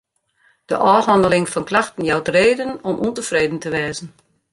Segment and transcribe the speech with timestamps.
[0.69, 4.07] De ôfhanneling fan klachten jout reden om ûntefreden te wêzen.